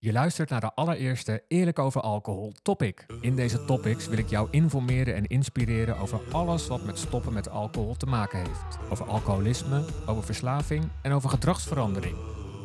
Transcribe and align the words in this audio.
Je 0.00 0.12
luistert 0.12 0.50
naar 0.50 0.60
de 0.60 0.74
allereerste 0.74 1.42
Eerlijk 1.48 1.78
over 1.78 2.00
alcohol 2.00 2.52
topic. 2.62 3.06
In 3.20 3.36
deze 3.36 3.64
topics 3.64 4.06
wil 4.08 4.18
ik 4.18 4.28
jou 4.28 4.48
informeren 4.50 5.14
en 5.14 5.26
inspireren 5.26 5.98
over 5.98 6.20
alles 6.32 6.66
wat 6.66 6.84
met 6.84 6.98
stoppen 6.98 7.32
met 7.32 7.48
alcohol 7.48 7.94
te 7.94 8.06
maken 8.06 8.38
heeft. 8.38 8.78
Over 8.90 9.06
alcoholisme, 9.06 9.84
over 10.06 10.24
verslaving 10.24 10.88
en 11.02 11.12
over 11.12 11.30
gedragsverandering. 11.30 12.16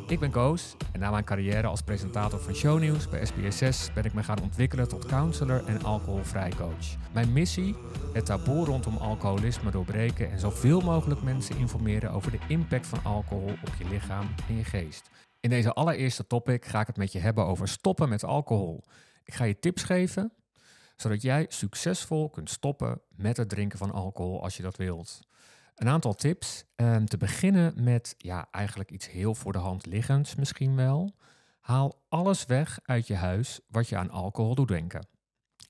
Ik 0.08 0.20
ben 0.20 0.32
Koos 0.32 0.76
en 0.92 1.00
na 1.00 1.12
mijn 1.12 1.24
carrière 1.24 1.68
als 1.68 1.82
presentator 1.82 2.40
van 2.40 2.56
shownieuws 2.56 3.10
bij 3.10 3.28
SBS6 3.28 3.94
ben 3.94 4.04
ik 4.04 4.14
me 4.14 4.24
gaan 4.24 4.42
ontwikkelen 4.42 4.88
tot 4.88 5.06
counselor 5.06 5.66
en 5.66 5.84
alcoholvrij 5.84 6.52
coach. 6.58 6.96
Mijn 7.14 7.34
missie? 7.34 7.76
Het 8.14 8.26
taboe 8.26 8.66
rondom 8.66 8.98
alcoholisme 8.98 9.72
doorbreken 9.72 10.32
en 10.32 10.40
zoveel 10.40 10.82
mogelijk 10.82 11.22
mensen 11.22 11.58
informeren 11.58 12.12
over 12.12 12.32
de 12.32 12.40
impact 12.48 12.88
van 12.88 13.00
alcohol 13.04 13.50
op 13.50 13.74
je 13.78 13.86
lichaam 13.90 14.28
en 14.48 14.58
je 14.58 14.64
geest. 14.64 15.10
In 15.44 15.50
deze 15.50 15.74
allereerste 15.74 16.28
topic 16.28 16.66
ga 16.66 16.80
ik 16.80 16.88
het 16.88 16.98
met 16.98 17.12
je 17.12 17.20
hebben 17.20 17.46
over 17.46 17.68
stoppen 17.68 18.10
met 18.10 18.24
alcohol. 18.24 18.84
Ik 19.24 19.34
ga 19.34 19.44
je 19.44 19.60
tips 19.60 19.84
geven, 19.84 20.34
zodat 20.96 21.22
jij 21.22 21.46
succesvol 21.50 22.30
kunt 22.30 22.50
stoppen 22.50 23.02
met 23.16 23.38
het 23.38 23.50
drinken 23.50 23.78
van 23.78 23.92
alcohol 23.92 24.44
als 24.44 24.58
je 24.58 24.64
dat 24.64 24.78
wilt. 24.78 25.20
Een 25.76 25.88
aantal 25.88 26.14
tips. 26.14 26.64
Um, 26.76 27.06
te 27.06 27.18
beginnen 27.18 27.84
met 27.84 28.16
ja, 28.18 28.48
eigenlijk 28.52 28.92
iets 28.92 29.10
heel 29.10 29.36
voor 29.36 29.52
de 29.52 29.60
hand 29.60 29.86
liggends 29.86 30.36
misschien 30.36 30.76
wel. 30.76 31.16
Haal 31.60 32.02
alles 32.10 32.46
weg 32.46 32.80
uit 32.84 33.08
je 33.08 33.16
huis 33.16 33.60
wat 33.68 33.90
je 33.90 33.98
aan 33.98 34.10
alcohol 34.10 34.56
doet 34.56 34.68
denken. 34.68 35.08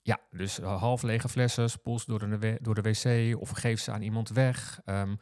Ja, 0.01 0.19
dus 0.31 0.59
uh, 0.59 0.79
half 0.79 1.01
lege 1.01 1.29
flessen, 1.29 1.69
spoel 1.69 1.99
ze 1.99 2.05
door 2.05 2.39
de, 2.39 2.57
door 2.61 2.75
de 2.75 2.81
wc 2.81 3.39
of 3.41 3.49
geef 3.49 3.81
ze 3.81 3.91
aan 3.91 4.01
iemand 4.01 4.29
weg. 4.29 4.81
Um, 4.85 5.17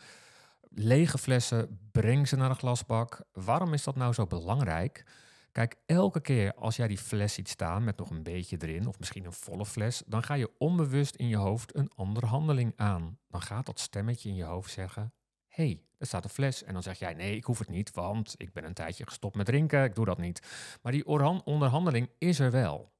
lege 0.76 1.18
flessen, 1.18 1.80
breng 1.92 2.28
ze 2.28 2.36
naar 2.36 2.50
een 2.50 2.56
glasbak. 2.56 3.22
Waarom 3.32 3.74
is 3.74 3.84
dat 3.84 3.96
nou 3.96 4.14
zo 4.14 4.26
belangrijk? 4.26 5.06
Kijk, 5.52 5.76
elke 5.86 6.22
keer 6.22 6.54
als 6.54 6.76
jij 6.76 6.88
die 6.88 6.98
fles 6.98 7.34
ziet 7.34 7.50
staan 7.50 7.84
met 7.84 7.98
nog 7.98 8.10
een 8.10 8.24
beetje 8.24 8.58
erin, 8.60 8.88
of 8.88 9.00
misschien 9.00 9.26
een 9.26 9.34
volle 9.34 9.66
fles, 9.66 10.04
dan 10.06 10.24
ga 10.24 10.34
je 10.34 10.52
onbewust 10.58 11.16
in 11.16 11.28
je 11.28 11.36
hoofd 11.36 11.76
een 11.76 11.92
andere 11.96 12.26
handeling 12.26 12.74
aan. 12.76 13.18
Dan 13.28 13.42
gaat 13.42 13.66
dat 13.66 13.80
stemmetje 13.80 14.30
in 14.30 14.36
je 14.36 14.44
hoofd 14.44 14.72
zeggen: 14.72 15.14
Hé, 15.48 15.64
hey, 15.64 15.82
er 15.98 16.08
staat 16.08 16.24
een 16.24 16.30
fles. 16.30 16.64
En 16.64 16.74
dan 16.74 16.84
zeg 16.84 17.00
jij: 17.00 17.14
Nee, 17.14 17.36
ik 17.36 17.44
hoef 17.44 17.60
het 17.60 17.70
niet, 17.70 17.92
want 17.92 18.34
ik 18.38 18.54
ben 18.54 18.64
een 18.64 18.74
tijdje 18.74 19.06
gestopt 19.06 19.36
met 19.36 19.46
drinken, 19.46 19.84
ik 19.84 19.96
doe 19.96 20.06
dat 20.06 20.18
niet. 20.18 20.42
Maar 20.82 20.92
die 20.92 21.06
onderhandeling 21.46 22.10
is 22.18 22.40
er 22.40 22.52
wel. 22.52 22.92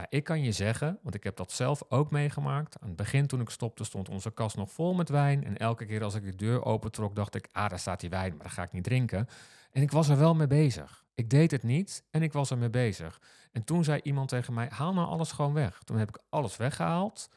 Nou, 0.00 0.12
ik 0.12 0.24
kan 0.24 0.42
je 0.42 0.52
zeggen, 0.52 0.98
want 1.02 1.14
ik 1.14 1.24
heb 1.24 1.36
dat 1.36 1.52
zelf 1.52 1.82
ook 1.88 2.10
meegemaakt. 2.10 2.80
Aan 2.80 2.88
het 2.88 2.96
begin 2.96 3.26
toen 3.26 3.40
ik 3.40 3.50
stopte 3.50 3.84
stond 3.84 4.08
onze 4.08 4.30
kast 4.30 4.56
nog 4.56 4.70
vol 4.70 4.94
met 4.94 5.08
wijn. 5.08 5.44
En 5.44 5.56
elke 5.56 5.86
keer 5.86 6.02
als 6.02 6.14
ik 6.14 6.24
de 6.24 6.36
deur 6.36 6.64
opentrok 6.64 7.14
dacht 7.14 7.34
ik, 7.34 7.48
ah 7.52 7.68
daar 7.68 7.78
staat 7.78 8.00
die 8.00 8.10
wijn, 8.10 8.36
maar 8.36 8.42
dat 8.42 8.52
ga 8.52 8.62
ik 8.62 8.72
niet 8.72 8.84
drinken. 8.84 9.28
En 9.70 9.82
ik 9.82 9.90
was 9.90 10.08
er 10.08 10.18
wel 10.18 10.34
mee 10.34 10.46
bezig. 10.46 11.04
Ik 11.14 11.30
deed 11.30 11.50
het 11.50 11.62
niet 11.62 12.04
en 12.10 12.22
ik 12.22 12.32
was 12.32 12.50
er 12.50 12.58
mee 12.58 12.70
bezig. 12.70 13.20
En 13.52 13.64
toen 13.64 13.84
zei 13.84 14.00
iemand 14.02 14.28
tegen 14.28 14.54
mij, 14.54 14.68
haal 14.70 14.92
nou 14.92 15.08
alles 15.08 15.32
gewoon 15.32 15.52
weg. 15.52 15.82
Toen 15.84 15.96
heb 15.96 16.08
ik 16.08 16.22
alles 16.28 16.56
weggehaald 16.56 17.28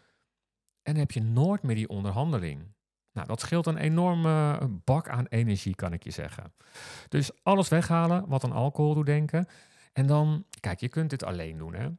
en 0.82 0.96
heb 0.96 1.12
je 1.12 1.22
nooit 1.22 1.64
meer 1.64 1.76
die 1.76 1.90
onderhandeling. 1.90 2.74
Nou, 3.12 3.28
dat 3.28 3.40
scheelt 3.40 3.66
een 3.66 3.78
enorme 3.78 4.60
bak 4.84 5.10
aan 5.10 5.26
energie, 5.26 5.76
kan 5.76 5.94
ik 5.94 6.04
je 6.04 6.12
zeggen. 6.12 6.54
Dus 7.10 7.44
alles 7.44 7.70
weghalen 7.70 8.28
wat 8.28 8.44
aan 8.44 8.52
alcohol 8.52 8.94
doet 8.94 9.06
denken. 9.06 9.48
En 9.94 10.06
dan, 10.06 10.46
kijk, 10.60 10.80
je 10.80 10.90
kunt 10.90 11.10
dit 11.10 11.24
alleen 11.24 11.58
doen, 11.58 11.74
hè. 11.74 11.90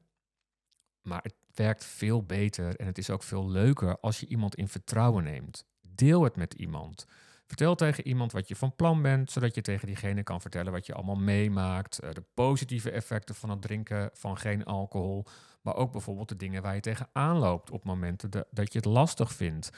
Maar 1.04 1.22
het 1.22 1.34
werkt 1.54 1.84
veel 1.84 2.22
beter 2.22 2.76
en 2.76 2.86
het 2.86 2.98
is 2.98 3.10
ook 3.10 3.22
veel 3.22 3.50
leuker 3.50 3.98
als 4.00 4.20
je 4.20 4.26
iemand 4.26 4.54
in 4.54 4.68
vertrouwen 4.68 5.24
neemt. 5.24 5.66
Deel 5.80 6.22
het 6.22 6.36
met 6.36 6.54
iemand. 6.54 7.06
Vertel 7.46 7.74
tegen 7.74 8.06
iemand 8.06 8.32
wat 8.32 8.48
je 8.48 8.56
van 8.56 8.76
plan 8.76 9.02
bent, 9.02 9.30
zodat 9.30 9.54
je 9.54 9.60
tegen 9.60 9.86
diegene 9.86 10.22
kan 10.22 10.40
vertellen 10.40 10.72
wat 10.72 10.86
je 10.86 10.94
allemaal 10.94 11.16
meemaakt. 11.16 11.98
Eh, 11.98 12.10
de 12.10 12.24
positieve 12.34 12.90
effecten 12.90 13.34
van 13.34 13.50
het 13.50 13.62
drinken 13.62 14.10
van 14.12 14.36
geen 14.36 14.64
alcohol. 14.64 15.24
Maar 15.62 15.76
ook 15.76 15.92
bijvoorbeeld 15.92 16.28
de 16.28 16.36
dingen 16.36 16.62
waar 16.62 16.74
je 16.74 16.80
tegenaan 16.80 17.38
loopt 17.38 17.70
op 17.70 17.84
momenten 17.84 18.30
dat 18.50 18.72
je 18.72 18.78
het 18.78 18.84
lastig 18.84 19.32
vindt. 19.32 19.70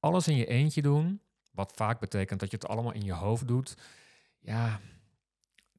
Alles 0.00 0.28
in 0.28 0.36
je 0.36 0.46
eentje 0.46 0.82
doen, 0.82 1.20
wat 1.52 1.72
vaak 1.74 2.00
betekent 2.00 2.40
dat 2.40 2.50
je 2.50 2.56
het 2.56 2.68
allemaal 2.68 2.92
in 2.92 3.04
je 3.04 3.12
hoofd 3.12 3.48
doet. 3.48 3.74
Ja, 4.38 4.80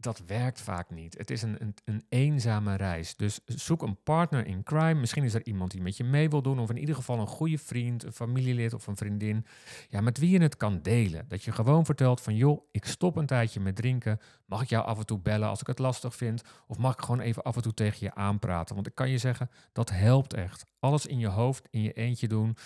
dat 0.04 0.24
werkt 0.28 0.62
vaak 0.62 0.90
niet. 0.90 1.18
Het 1.18 1.30
is 1.30 1.42
een, 1.42 1.62
een, 1.62 1.76
een, 1.86 2.06
eenzame 2.10 2.76
reis. 2.76 3.16
Dus 3.16 3.40
zoek 3.46 3.82
een 3.82 4.04
partner 4.04 4.46
in 4.46 4.64
crime. 4.64 4.94
Misschien 4.94 5.24
is 5.24 5.34
er 5.34 5.46
iemand 5.46 5.72
die 5.72 5.82
met 5.82 5.98
je 5.98 6.04
mee 6.04 6.30
wil 6.30 6.42
doen. 6.42 6.60
Of 6.60 6.70
in 6.70 6.78
ieder 6.78 6.96
geval 6.96 7.20
een 7.20 7.28
goede 7.28 7.58
vriend, 7.58 8.04
een 8.04 8.14
familielid 8.14 8.74
of 8.74 8.88
een 8.88 8.98
vriendin. 8.98 9.46
Ja, 9.90 10.02
met 10.02 10.18
wie 10.18 10.30
je 10.30 10.42
het 10.42 10.58
kan 10.58 10.82
delen. 10.82 11.26
Dat 11.28 11.44
je 11.44 11.52
gewoon 11.52 11.86
vertelt 11.86 12.22
van 12.22 12.36
joh, 12.36 12.68
ik 12.72 12.86
stop 12.86 13.16
een 13.16 13.26
tijdje 13.26 13.60
met 13.60 13.76
drinken. 13.76 14.20
Mag 14.46 14.62
ik 14.62 14.70
jou 14.70 14.86
af 14.86 14.98
en 14.98 15.06
toe 15.06 15.20
bellen 15.20 15.50
als 15.50 15.62
ik 15.62 15.68
het 15.68 15.80
lastig 15.80 16.16
vind? 16.16 16.42
Of 16.68 16.78
mag 16.78 16.94
ik 16.94 17.02
gewoon 17.02 17.20
even 17.20 17.44
af 17.44 17.56
en 17.56 17.62
toe 17.62 17.74
tegen 17.74 17.98
je 18.00 18.14
aanpraten? 18.14 18.76
Want 18.76 18.88
ik 18.88 18.96
kan 18.96 19.10
je 19.10 19.18
zeggen, 19.18 19.50
dat 19.72 19.90
helpt 19.90 20.34
echt. 20.34 20.66
Alles 20.80 21.06
in 21.06 21.20
je 21.20 21.28
hoofd, 21.28 21.68
in 21.70 21.82
je 21.82 21.94
eentje 21.94 22.28
doen. 22.28 22.58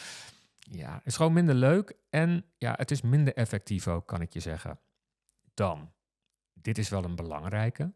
Ja, 0.59 1.01
is 1.03 1.15
gewoon 1.15 1.33
minder 1.33 1.55
leuk. 1.55 1.93
En 2.09 2.45
ja, 2.57 2.73
het 2.77 2.91
is 2.91 3.01
minder 3.01 3.33
effectief 3.33 3.87
ook, 3.87 4.07
kan 4.07 4.21
ik 4.21 4.33
je 4.33 4.39
zeggen. 4.39 4.79
Dan 5.53 5.91
dit 6.67 6.78
is 6.78 6.89
wel 6.89 7.03
een 7.03 7.16
belangrijke 7.16 7.94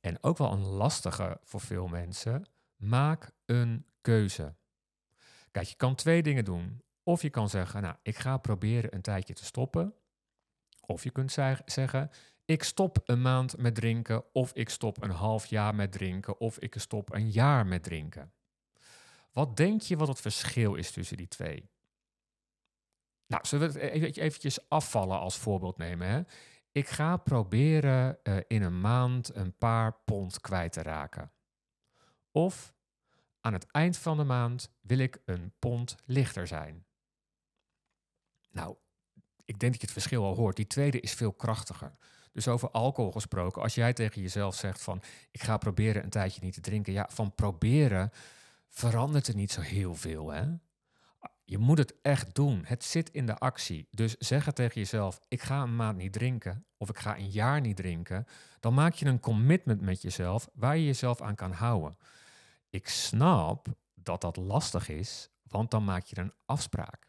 en 0.00 0.22
ook 0.22 0.38
wel 0.38 0.52
een 0.52 0.64
lastige 0.64 1.40
voor 1.42 1.60
veel 1.60 1.88
mensen. 1.88 2.46
Maak 2.76 3.30
een 3.44 3.86
keuze. 4.00 4.54
Kijk, 5.50 5.66
je 5.66 5.76
kan 5.76 5.94
twee 5.94 6.22
dingen 6.22 6.44
doen. 6.44 6.82
Of 7.02 7.22
je 7.22 7.30
kan 7.30 7.48
zeggen, 7.48 7.82
nou, 7.82 7.96
ik 8.02 8.16
ga 8.16 8.36
proberen 8.36 8.94
een 8.94 9.02
tijdje 9.02 9.34
te 9.34 9.44
stoppen. 9.44 9.94
Of 10.86 11.02
je 11.02 11.10
kunt 11.10 11.32
zeggen, 11.66 12.10
ik 12.44 12.62
stop 12.62 12.98
een 13.04 13.22
maand 13.22 13.56
met 13.56 13.74
drinken, 13.74 14.34
of 14.34 14.52
ik 14.52 14.68
stop 14.68 15.02
een 15.02 15.10
half 15.10 15.46
jaar 15.46 15.74
met 15.74 15.92
drinken, 15.92 16.40
of 16.40 16.58
ik 16.58 16.74
stop 16.78 17.12
een 17.12 17.30
jaar 17.30 17.66
met 17.66 17.82
drinken. 17.82 18.32
Wat 19.32 19.56
denk 19.56 19.80
je 19.80 19.96
wat 19.96 20.08
het 20.08 20.20
verschil 20.20 20.74
is 20.74 20.90
tussen 20.90 21.16
die 21.16 21.28
twee? 21.28 21.70
Nou, 23.26 23.46
zullen 23.46 23.72
we 23.72 23.80
het 23.80 24.16
eventjes 24.16 24.68
afvallen 24.68 25.18
als 25.18 25.36
voorbeeld 25.36 25.76
nemen? 25.76 26.08
Hè? 26.08 26.22
Ik 26.74 26.88
ga 26.88 27.16
proberen 27.16 28.18
uh, 28.22 28.36
in 28.46 28.62
een 28.62 28.80
maand 28.80 29.34
een 29.34 29.56
paar 29.58 29.96
pond 30.04 30.40
kwijt 30.40 30.72
te 30.72 30.82
raken. 30.82 31.32
Of 32.30 32.74
aan 33.40 33.52
het 33.52 33.66
eind 33.70 33.96
van 33.96 34.16
de 34.16 34.24
maand 34.24 34.70
wil 34.80 34.98
ik 34.98 35.18
een 35.24 35.52
pond 35.58 35.96
lichter 36.04 36.46
zijn. 36.46 36.84
Nou, 38.50 38.76
ik 39.44 39.58
denk 39.58 39.72
dat 39.72 39.80
je 39.80 39.86
het 39.86 39.90
verschil 39.90 40.24
al 40.24 40.34
hoort. 40.34 40.56
Die 40.56 40.66
tweede 40.66 41.00
is 41.00 41.14
veel 41.14 41.32
krachtiger. 41.32 41.96
Dus 42.32 42.48
over 42.48 42.70
alcohol 42.70 43.12
gesproken, 43.12 43.62
als 43.62 43.74
jij 43.74 43.92
tegen 43.92 44.22
jezelf 44.22 44.54
zegt 44.54 44.82
van 44.82 45.02
ik 45.30 45.42
ga 45.42 45.56
proberen 45.56 46.02
een 46.04 46.10
tijdje 46.10 46.40
niet 46.42 46.54
te 46.54 46.60
drinken, 46.60 46.92
ja, 46.92 47.08
van 47.10 47.34
proberen 47.34 48.10
verandert 48.68 49.26
er 49.26 49.34
niet 49.34 49.52
zo 49.52 49.60
heel 49.60 49.94
veel, 49.94 50.30
hè? 50.30 50.44
Je 51.44 51.58
moet 51.58 51.78
het 51.78 51.94
echt 52.02 52.34
doen. 52.34 52.62
Het 52.64 52.84
zit 52.84 53.10
in 53.10 53.26
de 53.26 53.38
actie. 53.38 53.88
Dus 53.90 54.16
zeg 54.16 54.44
het 54.44 54.54
tegen 54.54 54.80
jezelf: 54.80 55.20
ik 55.28 55.42
ga 55.42 55.62
een 55.62 55.76
maand 55.76 55.96
niet 55.96 56.12
drinken 56.12 56.66
of 56.76 56.88
ik 56.88 56.98
ga 56.98 57.16
een 57.16 57.30
jaar 57.30 57.60
niet 57.60 57.76
drinken. 57.76 58.26
Dan 58.60 58.74
maak 58.74 58.94
je 58.94 59.06
een 59.06 59.20
commitment 59.20 59.80
met 59.80 60.02
jezelf 60.02 60.48
waar 60.54 60.76
je 60.76 60.84
jezelf 60.84 61.20
aan 61.20 61.34
kan 61.34 61.52
houden. 61.52 61.96
Ik 62.70 62.88
snap 62.88 63.66
dat 63.94 64.20
dat 64.20 64.36
lastig 64.36 64.88
is, 64.88 65.30
want 65.42 65.70
dan 65.70 65.84
maak 65.84 66.04
je 66.04 66.18
een 66.18 66.32
afspraak. 66.44 67.08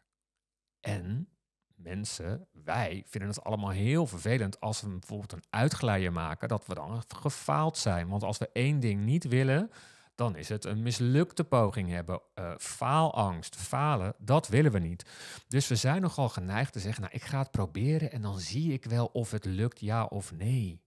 En 0.80 1.30
mensen, 1.76 2.48
wij 2.52 3.04
vinden 3.08 3.30
het 3.30 3.44
allemaal 3.44 3.70
heel 3.70 4.08
vervelend 4.08 4.60
als 4.60 4.82
we 4.82 4.90
bijvoorbeeld 4.90 5.32
een 5.34 5.44
uitglijder 5.50 6.12
maken, 6.12 6.48
dat 6.48 6.66
we 6.66 6.74
dan 6.74 7.04
gefaald 7.08 7.78
zijn. 7.78 8.08
Want 8.08 8.24
als 8.24 8.38
we 8.38 8.50
één 8.54 8.80
ding 8.80 9.04
niet 9.04 9.28
willen, 9.28 9.72
dan 10.16 10.36
is 10.36 10.50
het 10.50 10.66
een 10.66 10.82
mislukte 10.82 11.44
poging 11.44 11.90
hebben. 11.90 12.22
Uh, 12.36 12.54
faalangst, 12.58 13.56
falen, 13.56 14.16
dat 14.18 14.48
willen 14.48 14.72
we 14.72 14.80
niet. 14.80 15.10
Dus 15.48 15.68
we 15.68 15.76
zijn 15.76 16.02
nogal 16.02 16.30
geneigd 16.30 16.74
te 16.74 16.80
zeggen, 16.80 17.02
nou 17.02 17.14
ik 17.14 17.24
ga 17.24 17.40
het 17.40 17.52
proberen 17.52 18.12
en 18.12 18.22
dan 18.22 18.40
zie 18.40 18.74
ik 18.74 18.86
wel 18.86 19.06
of 19.06 19.32
het 19.32 19.46
lukt, 19.46 19.80
ja 19.80 20.06
of 20.06 20.32
nee. 20.32 20.84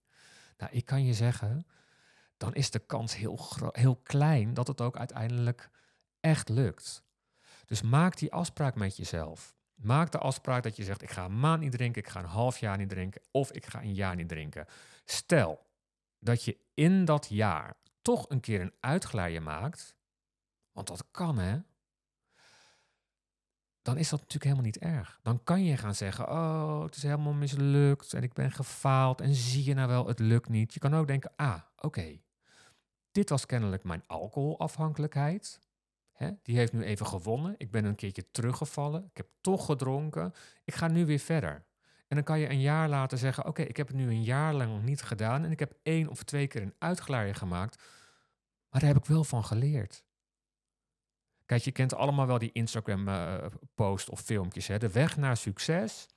Nou, 0.57 0.71
ik 0.71 0.85
kan 0.85 1.05
je 1.05 1.13
zeggen, 1.13 1.65
dan 2.37 2.53
is 2.53 2.71
de 2.71 2.79
kans 2.79 3.15
heel, 3.15 3.39
heel 3.71 3.95
klein 3.95 4.53
dat 4.53 4.67
het 4.67 4.81
ook 4.81 4.97
uiteindelijk 4.97 5.69
echt 6.19 6.49
lukt. 6.49 7.03
Dus 7.65 7.81
maak 7.81 8.17
die 8.17 8.31
afspraak 8.31 8.75
met 8.75 8.97
jezelf. 8.97 9.57
Maak 9.75 10.11
de 10.11 10.17
afspraak 10.17 10.63
dat 10.63 10.75
je 10.75 10.83
zegt: 10.83 11.01
ik 11.01 11.09
ga 11.09 11.25
een 11.25 11.39
maand 11.39 11.61
niet 11.61 11.71
drinken, 11.71 12.01
ik 12.01 12.09
ga 12.09 12.19
een 12.19 12.25
half 12.25 12.57
jaar 12.57 12.77
niet 12.77 12.89
drinken 12.89 13.21
of 13.31 13.51
ik 13.51 13.65
ga 13.65 13.81
een 13.81 13.93
jaar 13.93 14.15
niet 14.15 14.27
drinken. 14.27 14.65
Stel 15.05 15.67
dat 16.19 16.43
je 16.43 16.57
in 16.73 17.05
dat 17.05 17.27
jaar 17.29 17.75
toch 18.01 18.29
een 18.29 18.39
keer 18.39 18.61
een 18.61 18.73
uitglijder 18.79 19.41
maakt, 19.41 19.95
want 20.71 20.87
dat 20.87 21.05
kan 21.11 21.37
hè, 21.37 21.59
dan 23.81 23.97
is 23.97 24.09
dat 24.09 24.19
natuurlijk 24.19 24.43
helemaal 24.43 24.65
niet 24.65 24.77
erg. 24.77 25.19
Dan 25.23 25.43
kan 25.43 25.63
je 25.63 25.77
gaan 25.77 25.95
zeggen, 25.95 26.29
oh, 26.29 26.83
het 26.83 26.95
is 26.95 27.03
helemaal 27.03 27.33
mislukt 27.33 28.13
en 28.13 28.23
ik 28.23 28.33
ben 28.33 28.51
gefaald 28.51 29.21
en 29.21 29.33
zie 29.35 29.63
je 29.63 29.73
nou 29.73 29.87
wel, 29.87 30.07
het 30.07 30.19
lukt 30.19 30.49
niet. 30.49 30.73
Je 30.73 30.79
kan 30.79 30.95
ook 30.95 31.07
denken, 31.07 31.31
ah, 31.35 31.61
oké, 31.75 32.19
dit 33.11 33.29
was 33.29 33.45
kennelijk 33.45 33.83
mijn 33.83 34.03
alcoholafhankelijkheid. 34.07 35.59
Hè? 36.11 36.31
Die 36.43 36.57
heeft 36.57 36.73
nu 36.73 36.83
even 36.83 37.05
gewonnen. 37.05 37.55
Ik 37.57 37.71
ben 37.71 37.85
een 37.85 37.95
keertje 37.95 38.31
teruggevallen. 38.31 39.05
Ik 39.05 39.17
heb 39.17 39.27
toch 39.41 39.65
gedronken. 39.65 40.33
Ik 40.63 40.75
ga 40.75 40.87
nu 40.87 41.05
weer 41.05 41.19
verder. 41.19 41.65
En 42.09 42.15
dan 42.15 42.23
kan 42.23 42.39
je 42.39 42.49
een 42.49 42.61
jaar 42.61 42.89
later 42.89 43.17
zeggen: 43.17 43.45
Oké, 43.45 43.61
ik 43.61 43.77
heb 43.77 43.87
het 43.87 43.95
nu 43.95 44.07
een 44.07 44.23
jaar 44.23 44.53
lang 44.53 44.83
niet 44.83 45.01
gedaan. 45.01 45.43
En 45.43 45.51
ik 45.51 45.59
heb 45.59 45.73
één 45.83 46.07
of 46.07 46.23
twee 46.23 46.47
keer 46.47 46.61
een 46.61 46.75
uitglaaier 46.77 47.35
gemaakt. 47.35 47.81
Maar 48.69 48.81
daar 48.81 48.93
heb 48.93 48.99
ik 48.99 49.05
wel 49.05 49.23
van 49.23 49.45
geleerd. 49.45 50.03
Kijk, 51.45 51.61
je 51.61 51.71
kent 51.71 51.93
allemaal 51.93 52.27
wel 52.27 52.37
die 52.37 52.51
Instagram-post 52.51 54.07
eh, 54.07 54.13
of 54.13 54.21
filmpjes. 54.21 54.67
Hè? 54.67 54.77
De 54.77 54.91
weg 54.91 55.17
naar 55.17 55.37
succes 55.37 56.07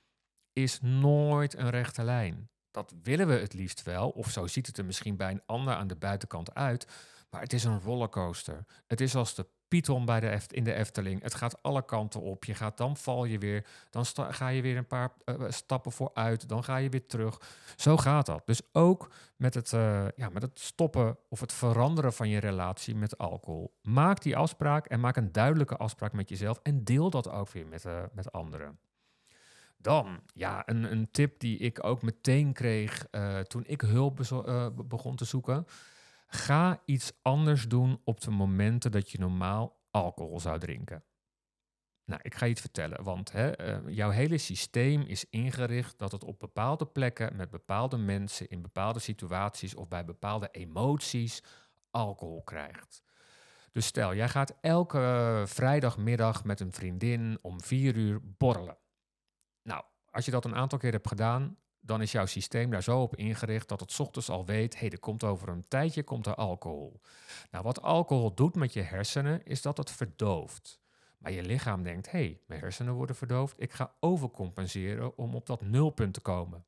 is 0.53 0.81
nooit 0.81 1.57
een 1.57 1.69
rechte 1.69 2.03
lijn. 2.03 2.49
Dat 2.71 2.93
willen 3.03 3.27
we 3.27 3.33
het 3.33 3.53
liefst 3.53 3.83
wel, 3.83 4.09
of 4.09 4.29
zo 4.29 4.47
ziet 4.47 4.67
het 4.67 4.77
er 4.77 4.85
misschien 4.85 5.15
bij 5.15 5.31
een 5.31 5.45
ander 5.45 5.73
aan 5.73 5.87
de 5.87 5.95
buitenkant 5.95 6.53
uit. 6.53 6.87
Maar 7.33 7.41
het 7.41 7.53
is 7.53 7.63
een 7.63 7.79
rollercoaster. 7.79 8.65
Het 8.87 9.01
is 9.01 9.15
als 9.15 9.35
de 9.35 9.45
Python 9.67 10.05
bij 10.05 10.19
de 10.19 10.39
in 10.47 10.63
de 10.63 10.73
Efteling. 10.73 11.21
Het 11.21 11.33
gaat 11.33 11.63
alle 11.63 11.85
kanten 11.85 12.21
op. 12.21 12.43
Je 12.43 12.53
gaat, 12.53 12.77
dan 12.77 12.97
val 12.97 13.25
je 13.25 13.37
weer. 13.37 13.65
Dan 13.89 14.05
ga 14.15 14.47
je 14.47 14.61
weer 14.61 14.77
een 14.77 14.87
paar 14.87 15.13
uh, 15.25 15.35
stappen 15.49 15.91
vooruit. 15.91 16.49
Dan 16.49 16.63
ga 16.63 16.77
je 16.77 16.89
weer 16.89 17.05
terug. 17.05 17.41
Zo 17.75 17.97
gaat 17.97 18.25
dat. 18.25 18.41
Dus 18.45 18.61
ook 18.71 19.11
met 19.35 19.53
het, 19.53 19.71
uh, 19.71 20.07
ja, 20.15 20.29
met 20.29 20.41
het 20.41 20.59
stoppen 20.59 21.17
of 21.29 21.39
het 21.39 21.53
veranderen 21.53 22.13
van 22.13 22.29
je 22.29 22.39
relatie 22.39 22.95
met 22.95 23.17
alcohol. 23.17 23.73
Maak 23.81 24.21
die 24.21 24.37
afspraak 24.37 24.85
en 24.85 24.99
maak 24.99 25.15
een 25.15 25.31
duidelijke 25.31 25.77
afspraak 25.77 26.13
met 26.13 26.29
jezelf. 26.29 26.59
En 26.63 26.83
deel 26.83 27.09
dat 27.09 27.29
ook 27.29 27.49
weer 27.49 27.67
met, 27.67 27.85
met 28.11 28.31
anderen. 28.31 28.79
Dan, 29.77 30.19
ja, 30.33 30.63
een, 30.65 30.91
een 30.91 31.11
tip 31.11 31.39
die 31.39 31.57
ik 31.57 31.83
ook 31.83 32.01
meteen 32.01 32.53
kreeg 32.53 33.05
toen 33.47 33.63
ik 33.65 33.81
hulp 33.81 34.19
begon 34.87 35.15
te 35.15 35.25
zoeken. 35.25 35.65
Ga 36.33 36.81
iets 36.85 37.11
anders 37.21 37.67
doen 37.67 38.01
op 38.03 38.21
de 38.21 38.31
momenten 38.31 38.91
dat 38.91 39.09
je 39.09 39.19
normaal 39.19 39.81
alcohol 39.91 40.39
zou 40.39 40.59
drinken. 40.59 41.03
Nou, 42.05 42.21
ik 42.23 42.35
ga 42.35 42.45
je 42.45 42.51
iets 42.51 42.61
vertellen, 42.61 43.03
want 43.03 43.31
hè, 43.31 43.79
uh, 43.85 43.95
jouw 43.95 44.09
hele 44.09 44.37
systeem 44.37 45.01
is 45.01 45.29
ingericht 45.29 45.97
dat 45.97 46.11
het 46.11 46.23
op 46.23 46.39
bepaalde 46.39 46.85
plekken, 46.85 47.35
met 47.35 47.49
bepaalde 47.49 47.97
mensen, 47.97 48.49
in 48.49 48.61
bepaalde 48.61 48.99
situaties 48.99 49.75
of 49.75 49.87
bij 49.87 50.05
bepaalde 50.05 50.49
emoties 50.51 51.43
alcohol 51.91 52.43
krijgt. 52.43 53.03
Dus 53.71 53.85
stel, 53.85 54.15
jij 54.15 54.29
gaat 54.29 54.57
elke 54.61 55.43
vrijdagmiddag 55.47 56.43
met 56.43 56.59
een 56.59 56.73
vriendin 56.73 57.37
om 57.41 57.61
vier 57.61 57.95
uur 57.95 58.19
borrelen. 58.23 58.77
Nou, 59.61 59.83
als 60.11 60.25
je 60.25 60.31
dat 60.31 60.45
een 60.45 60.55
aantal 60.55 60.77
keer 60.77 60.91
hebt 60.91 61.07
gedaan, 61.07 61.57
dan 61.85 62.01
is 62.01 62.11
jouw 62.11 62.25
systeem 62.25 62.69
daar 62.69 62.83
zo 62.83 63.01
op 63.01 63.15
ingericht 63.15 63.69
dat 63.69 63.79
het 63.79 63.99
ochtends 63.99 64.29
al 64.29 64.45
weet, 64.45 64.73
hé, 64.73 64.79
hey, 64.79 64.89
er 64.89 64.99
komt 64.99 65.23
over 65.23 65.49
een 65.49 65.67
tijdje 65.67 66.03
komt 66.03 66.25
er 66.25 66.35
alcohol. 66.35 67.01
Nou, 67.51 67.63
wat 67.63 67.81
alcohol 67.81 68.33
doet 68.33 68.55
met 68.55 68.73
je 68.73 68.81
hersenen, 68.81 69.45
is 69.45 69.61
dat 69.61 69.77
het 69.77 69.91
verdooft. 69.91 70.81
Maar 71.17 71.31
je 71.31 71.43
lichaam 71.43 71.83
denkt, 71.83 72.11
hé, 72.11 72.19
hey, 72.19 72.39
mijn 72.47 72.59
hersenen 72.59 72.93
worden 72.93 73.15
verdoofd, 73.15 73.61
ik 73.61 73.73
ga 73.73 73.93
overcompenseren 73.99 75.17
om 75.17 75.35
op 75.35 75.45
dat 75.45 75.61
nulpunt 75.61 76.13
te 76.13 76.21
komen. 76.21 76.65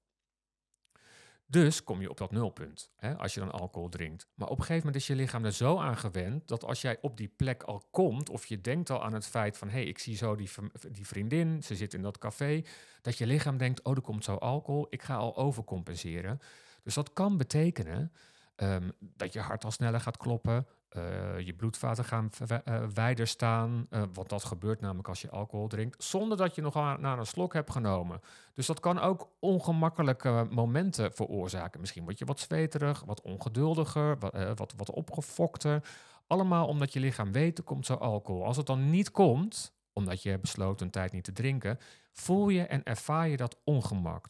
Dus 1.47 1.83
kom 1.83 2.01
je 2.01 2.09
op 2.09 2.18
dat 2.18 2.31
nulpunt 2.31 2.89
hè, 2.95 3.18
als 3.18 3.33
je 3.33 3.39
dan 3.39 3.51
alcohol 3.51 3.89
drinkt. 3.89 4.27
Maar 4.33 4.47
op 4.47 4.57
een 4.57 4.63
gegeven 4.63 4.86
moment 4.86 5.01
is 5.01 5.07
je 5.07 5.15
lichaam 5.15 5.45
er 5.45 5.53
zo 5.53 5.77
aan 5.77 5.97
gewend 5.97 6.47
dat 6.47 6.63
als 6.63 6.81
jij 6.81 6.97
op 7.01 7.18
die 7.18 7.27
plek 7.27 7.63
al 7.63 7.83
komt, 7.92 8.30
of 8.30 8.45
je 8.45 8.62
denkt 8.62 8.89
al 8.89 9.03
aan 9.03 9.13
het 9.13 9.27
feit 9.27 9.57
van 9.57 9.68
hé, 9.68 9.74
hey, 9.74 9.86
ik 9.86 10.00
zie 10.00 10.15
zo 10.15 10.36
die, 10.36 10.50
die 10.92 11.07
vriendin, 11.07 11.63
ze 11.63 11.75
zit 11.75 11.94
in 11.94 12.01
dat 12.01 12.18
café, 12.18 12.63
dat 13.01 13.18
je 13.18 13.25
lichaam 13.25 13.57
denkt, 13.57 13.83
oh, 13.83 13.95
er 13.95 14.01
komt 14.01 14.24
zo 14.24 14.36
alcohol, 14.36 14.88
ik 14.89 15.01
ga 15.01 15.15
al 15.15 15.36
overcompenseren. 15.36 16.39
Dus 16.83 16.94
dat 16.94 17.13
kan 17.13 17.38
betekenen 17.38 18.12
um, 18.56 18.92
dat 19.00 19.33
je 19.33 19.39
hart 19.39 19.63
al 19.63 19.71
sneller 19.71 20.00
gaat 20.00 20.18
kloppen, 20.18 20.68
uh, 20.97 21.39
je 21.39 21.53
bloedvaten 21.53 22.06
gaan 22.06 22.30
uh, 22.51 22.83
wijder 22.94 23.27
staan. 23.27 23.88
Want 24.13 24.30
dat 24.30 24.44
gebeurt 24.44 24.81
namelijk 24.81 25.07
als 25.07 25.21
je 25.21 25.30
alcohol 25.30 25.68
drinkt. 25.68 26.03
Zonder 26.03 26.38
dat 26.38 26.56
je 26.56 26.62
nog 26.62 26.74
naar 26.74 27.19
een 27.19 27.25
slok 27.25 27.53
hebt 27.53 27.71
genomen. 27.71 28.21
Dus 28.53 28.65
dat 28.65 28.80
kan 28.80 29.00
ook 29.00 29.30
ongemakkelijke 29.39 30.47
momenten 30.50 31.13
veroorzaken. 31.13 31.80
Misschien 31.80 32.03
word 32.03 32.19
je 32.19 32.25
wat 32.25 32.39
zweterig, 32.39 33.03
wat 33.06 33.21
ongeduldiger, 33.21 34.18
wat, 34.19 34.33
wat, 34.56 34.74
wat 34.77 34.92
opgefokter. 34.92 35.83
Allemaal 36.27 36.68
omdat 36.68 36.94
je 36.94 37.00
lichaam 37.00 37.31
weet, 37.31 37.57
er 37.57 37.63
komt 37.63 37.86
zo 37.86 37.94
alcohol. 37.94 38.45
Als 38.45 38.57
het 38.57 38.65
dan 38.65 38.89
niet 38.89 39.12
komt, 39.12 39.74
omdat 39.94 40.24
je 40.24 40.30
hebt 40.30 40.42
besloten 40.42 40.86
een 40.86 40.92
tijd 40.92 41.12
niet 41.12 41.24
te 41.24 41.31
drinken, 41.31 41.77
voel 42.12 42.50
je 42.50 42.63
en 42.63 42.83
ervaar 42.83 43.27
je 43.27 43.38
dat 43.38 43.57
ongemak. 43.63 44.25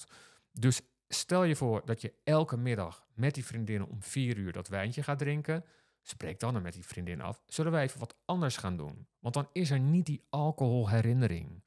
Dus 0.51 0.81
stel 1.07 1.43
je 1.43 1.55
voor 1.55 1.81
dat 1.85 2.01
je 2.01 2.13
elke 2.23 2.57
middag 2.57 3.05
met 3.13 3.33
die 3.33 3.45
vriendinnen 3.45 3.89
om 3.89 4.03
vier 4.03 4.37
uur 4.37 4.51
dat 4.51 4.67
wijntje 4.67 5.03
gaat 5.03 5.17
drinken 5.17 5.65
Spreek 6.07 6.39
dan 6.39 6.61
met 6.61 6.73
die 6.73 6.85
vriendin 6.85 7.21
af. 7.21 7.41
Zullen 7.47 7.71
wij 7.71 7.83
even 7.83 7.99
wat 7.99 8.15
anders 8.25 8.57
gaan 8.57 8.77
doen? 8.77 9.07
Want 9.19 9.33
dan 9.33 9.49
is 9.51 9.71
er 9.71 9.79
niet 9.79 10.05
die 10.05 10.25
alcoholherinnering. 10.29 11.63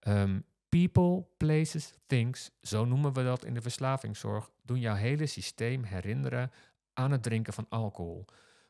Um, 0.00 0.44
people, 0.68 1.26
places, 1.36 1.94
things, 2.06 2.50
zo 2.60 2.84
noemen 2.84 3.12
we 3.12 3.22
dat 3.22 3.44
in 3.44 3.54
de 3.54 3.62
verslavingszorg, 3.62 4.50
doen 4.62 4.80
jouw 4.80 4.94
hele 4.94 5.26
systeem 5.26 5.82
herinneren 5.82 6.50
aan 6.92 7.10
het 7.10 7.22
drinken 7.22 7.52
van 7.52 7.66
alcohol. 7.68 8.24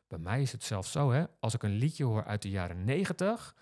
Bij 0.07 0.19
mij 0.19 0.41
is 0.41 0.51
het 0.51 0.63
zelfs 0.63 0.91
zo, 0.91 1.11
hè, 1.11 1.23
als 1.39 1.53
ik 1.53 1.63
een 1.63 1.75
liedje 1.75 2.03
hoor 2.03 2.25
uit 2.25 2.41
de 2.41 2.49
jaren 2.49 2.83
90, 2.83 3.55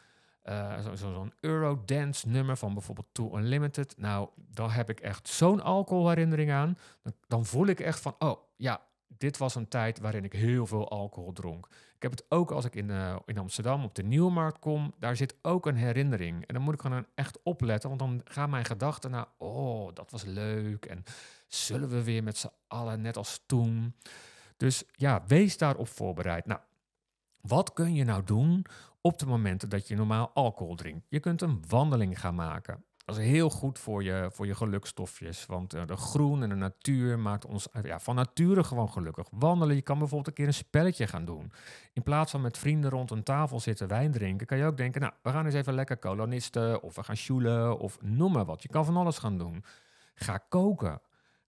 uh, 0.44 0.79
zo'n 0.79 0.97
zo, 0.97 1.27
Eurodance 1.39 2.27
nummer 2.27 2.57
van 2.57 2.73
bijvoorbeeld 2.73 3.07
Too 3.11 3.38
Unlimited, 3.38 3.97
nou, 3.97 4.29
dan 4.35 4.69
heb 4.69 4.89
ik 4.89 5.00
echt 5.00 5.27
zo'n 5.27 5.61
alcoholherinnering 5.61 6.51
aan. 6.51 6.77
Dan, 7.01 7.13
dan 7.27 7.45
voel 7.45 7.67
ik 7.67 7.79
echt 7.79 8.00
van, 8.00 8.15
oh 8.19 8.38
ja, 8.55 8.81
dit 9.18 9.38
was 9.38 9.56
een 9.56 9.68
tijd 9.68 10.00
waarin 10.00 10.24
ik 10.24 10.33
heel 10.33 10.65
veel 10.65 10.89
alcohol 10.89 11.33
dronk. 11.33 11.68
Ik 11.95 12.01
heb 12.01 12.12
het 12.12 12.25
ook 12.30 12.51
als 12.51 12.65
ik 12.65 12.75
in, 12.75 12.89
uh, 12.89 13.15
in 13.25 13.38
Amsterdam 13.38 13.83
op 13.83 13.95
de 13.95 14.04
Nieuwmarkt 14.04 14.60
kom. 14.60 14.94
Daar 15.00 15.15
zit 15.15 15.36
ook 15.42 15.65
een 15.65 15.75
herinnering. 15.75 16.48
En 16.48 16.54
dan 16.54 16.63
moet 16.63 16.74
ik 16.74 16.81
gewoon 16.81 17.06
echt 17.15 17.39
opletten. 17.44 17.89
Want 17.89 18.01
dan 18.01 18.21
gaan 18.24 18.50
mijn 18.50 18.65
gedachten 18.65 19.12
naar... 19.12 19.27
Oh, 19.38 19.94
dat 19.94 20.12
was 20.12 20.24
leuk. 20.24 20.86
En 20.86 21.04
zullen 21.48 21.89
we 21.89 22.04
weer 22.04 22.24
met 22.24 22.38
z'n 22.38 22.51
allen 22.68 23.01
net 23.01 23.18
als 23.18 23.44
toen? 23.45 23.95
Dus 24.57 24.83
ja, 24.92 25.24
wees 25.27 25.57
daarop 25.57 25.88
voorbereid. 25.88 26.45
Nou, 26.45 26.60
wat 27.42 27.74
kun 27.74 27.94
je 27.94 28.04
nou 28.04 28.24
doen 28.24 28.65
op 29.01 29.19
de 29.19 29.25
momenten 29.25 29.69
dat 29.69 29.88
je 29.88 29.95
normaal 29.95 30.31
alcohol 30.33 30.75
drinkt? 30.75 31.06
Je 31.10 31.19
kunt 31.19 31.42
een 31.42 31.63
wandeling 31.68 32.19
gaan 32.19 32.36
maken. 32.36 32.83
Dat 33.05 33.17
is 33.17 33.25
heel 33.25 33.50
goed 33.50 33.79
voor 33.79 34.03
je, 34.03 34.29
voor 34.31 34.45
je 34.45 34.55
gelukstofjes. 34.55 35.45
Want 35.45 35.75
uh, 35.75 35.85
de 35.85 35.95
groen 35.95 36.44
en 36.44 36.50
de 36.50 36.55
natuur 36.55 37.19
maakt 37.19 37.45
ons 37.45 37.67
ja, 37.83 38.00
van 38.00 38.15
nature 38.15 38.63
gewoon 38.63 38.89
gelukkig. 38.89 39.27
Wandelen, 39.31 39.75
je 39.75 39.81
kan 39.81 39.97
bijvoorbeeld 39.97 40.27
een 40.27 40.33
keer 40.33 40.47
een 40.47 40.53
spelletje 40.53 41.07
gaan 41.07 41.25
doen. 41.25 41.51
In 41.94 42.03
plaats 42.03 42.31
van 42.31 42.41
met 42.41 42.57
vrienden 42.57 42.89
rond 42.89 43.11
een 43.11 43.23
tafel 43.23 43.59
zitten 43.59 43.88
wijn 43.88 44.11
drinken, 44.11 44.47
kan 44.47 44.57
je 44.57 44.65
ook 44.65 44.77
denken, 44.77 45.01
nou, 45.01 45.13
we 45.21 45.29
gaan 45.29 45.45
eens 45.45 45.55
even 45.55 45.73
lekker 45.73 45.97
kolonisten 45.97 46.81
of 46.81 46.95
we 46.95 47.03
gaan 47.03 47.17
sjoelen 47.17 47.79
of 47.79 47.97
noem 48.01 48.31
maar 48.31 48.45
wat. 48.45 48.61
Je 48.63 48.69
kan 48.69 48.85
van 48.85 48.97
alles 48.97 49.17
gaan 49.17 49.38
doen. 49.38 49.63
Ga 50.15 50.38
koken. 50.38 51.01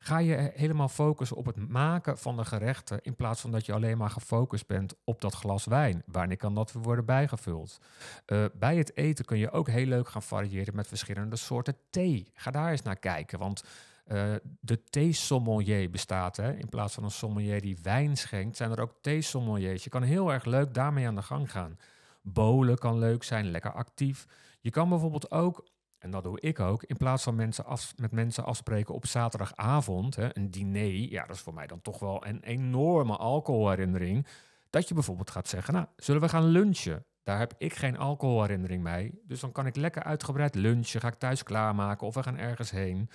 Ga 0.07 0.17
je 0.17 0.51
helemaal 0.55 0.87
focussen 0.87 1.37
op 1.37 1.45
het 1.45 1.69
maken 1.69 2.17
van 2.17 2.37
de 2.37 2.45
gerechten 2.45 2.99
in 3.01 3.15
plaats 3.15 3.41
van 3.41 3.51
dat 3.51 3.65
je 3.65 3.73
alleen 3.73 3.97
maar 3.97 4.09
gefocust 4.09 4.67
bent 4.67 4.95
op 5.03 5.21
dat 5.21 5.33
glas 5.33 5.65
wijn. 5.65 6.03
Wanneer 6.05 6.37
kan 6.37 6.55
dat 6.55 6.71
worden 6.71 7.05
bijgevuld? 7.05 7.79
Uh, 8.27 8.45
bij 8.53 8.77
het 8.77 8.97
eten 8.97 9.25
kun 9.25 9.37
je 9.37 9.51
ook 9.51 9.69
heel 9.69 9.85
leuk 9.85 10.09
gaan 10.09 10.23
variëren 10.23 10.75
met 10.75 10.87
verschillende 10.87 11.35
soorten 11.35 11.77
thee. 11.89 12.31
Ga 12.33 12.51
daar 12.51 12.71
eens 12.71 12.81
naar 12.81 12.95
kijken, 12.95 13.39
want 13.39 13.63
uh, 14.07 14.33
de 14.59 14.83
thee-sommelier 14.83 15.89
bestaat. 15.89 16.37
Hè? 16.37 16.53
In 16.53 16.69
plaats 16.69 16.93
van 16.93 17.03
een 17.03 17.11
sommelier 17.11 17.61
die 17.61 17.77
wijn 17.81 18.17
schenkt, 18.17 18.57
zijn 18.57 18.71
er 18.71 18.81
ook 18.81 18.93
thee-sommeliers. 19.01 19.83
Je 19.83 19.89
kan 19.89 20.03
heel 20.03 20.33
erg 20.33 20.45
leuk 20.45 20.73
daarmee 20.73 21.07
aan 21.07 21.15
de 21.15 21.21
gang 21.21 21.51
gaan. 21.51 21.79
Bolen 22.21 22.77
kan 22.77 22.99
leuk 22.99 23.23
zijn, 23.23 23.51
lekker 23.51 23.71
actief. 23.71 24.25
Je 24.61 24.69
kan 24.69 24.89
bijvoorbeeld 24.89 25.31
ook 25.31 25.65
en 26.05 26.11
dat 26.11 26.23
doe 26.23 26.39
ik 26.39 26.59
ook, 26.59 26.83
in 26.83 26.97
plaats 26.97 27.23
van 27.23 27.35
mensen 27.35 27.65
af, 27.65 27.93
met 27.97 28.11
mensen 28.11 28.45
afspreken 28.45 28.93
op 28.93 29.05
zaterdagavond, 29.05 30.15
hè, 30.15 30.37
een 30.37 30.51
diner, 30.51 30.93
ja, 30.93 31.25
dat 31.25 31.35
is 31.35 31.41
voor 31.41 31.53
mij 31.53 31.67
dan 31.67 31.81
toch 31.81 31.99
wel 31.99 32.25
een 32.25 32.43
enorme 32.43 33.17
alcoholherinnering, 33.17 34.27
dat 34.69 34.87
je 34.87 34.93
bijvoorbeeld 34.93 35.31
gaat 35.31 35.47
zeggen, 35.47 35.73
nou, 35.73 35.85
zullen 35.95 36.21
we 36.21 36.29
gaan 36.29 36.45
lunchen? 36.45 37.05
Daar 37.23 37.39
heb 37.39 37.53
ik 37.57 37.73
geen 37.73 37.97
alcoholherinnering 37.97 38.83
mee, 38.83 39.21
dus 39.23 39.39
dan 39.39 39.51
kan 39.51 39.65
ik 39.65 39.75
lekker 39.75 40.03
uitgebreid 40.03 40.55
lunchen, 40.55 41.01
ga 41.01 41.07
ik 41.07 41.13
thuis 41.13 41.43
klaarmaken 41.43 42.07
of 42.07 42.13
we 42.13 42.23
gaan 42.23 42.37
ergens 42.37 42.71
heen. 42.71 43.09